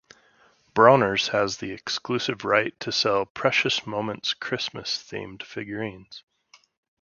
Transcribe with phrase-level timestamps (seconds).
[0.73, 6.23] Bronner's has the exclusive right to sell Precious Moments Christmas-themed figurines.